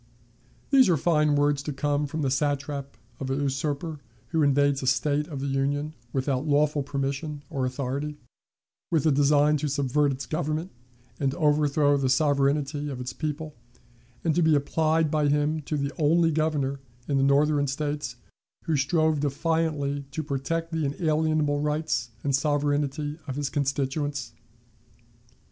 [0.71, 4.87] These are fine words to come from the satrap of a usurper who invades a
[4.87, 8.17] State of the Union without lawful permission or authority,
[8.89, 10.71] with the design to subvert its government
[11.19, 13.53] and overthrow the sovereignty of its people,
[14.23, 18.15] and to be applied by him to the only Governor in the Northern States
[18.63, 24.33] who strove defiantly to protect the unalienable rights and sovereignty of his constituents!